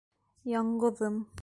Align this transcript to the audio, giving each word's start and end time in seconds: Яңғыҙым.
Яңғыҙым. 0.53 1.23